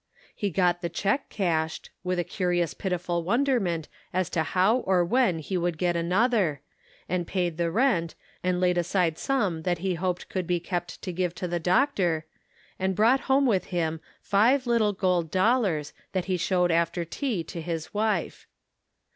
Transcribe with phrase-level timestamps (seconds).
[0.35, 5.37] He got the check cashed, with a curious pitiful wonderment as to how or when
[5.37, 6.61] he would get another,
[7.07, 11.13] and paid the rent, and laid aside some that he hoped could be kept to
[11.13, 12.25] give to the doctor,
[12.79, 17.61] and brought home with him five little gold dollars that he showed after tea, to
[17.61, 18.47] his wife.